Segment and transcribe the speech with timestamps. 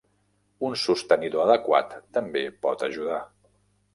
[0.69, 3.23] Un sostenidor adequat també pot ajudar.